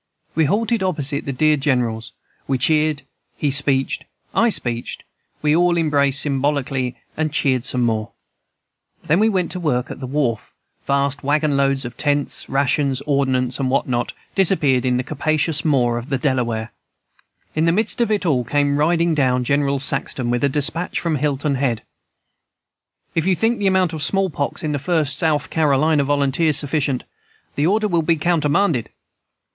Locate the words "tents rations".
11.97-13.01